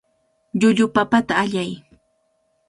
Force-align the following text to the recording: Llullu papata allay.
Llullu 0.59 0.85
papata 0.95 1.33
allay. 1.43 1.71